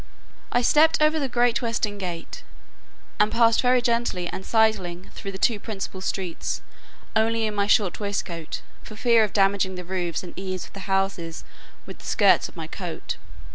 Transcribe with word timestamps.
I 0.51 0.63
stepped 0.63 0.99
over 0.99 1.19
the 1.19 1.29
great 1.29 1.61
western 1.61 1.99
gate, 1.99 2.41
and 3.19 3.31
passed 3.31 3.61
very 3.61 3.83
gently, 3.83 4.27
and 4.29 4.43
sidling, 4.43 5.11
through 5.13 5.31
the 5.31 5.37
two 5.37 5.59
principal 5.59 6.01
streets, 6.01 6.61
only 7.15 7.45
in 7.45 7.53
my 7.53 7.67
short 7.67 7.99
waistcoat, 7.99 8.63
for 8.81 8.95
fear 8.95 9.23
of 9.23 9.31
damaging 9.31 9.75
the 9.75 9.85
roofs 9.85 10.23
and 10.23 10.33
eaves 10.35 10.65
of 10.65 10.73
the 10.73 10.89
houses 10.89 11.43
with 11.85 11.99
the 11.99 12.05
skirts 12.05 12.49
of 12.49 12.57
my 12.57 12.65
coat. 12.65 13.17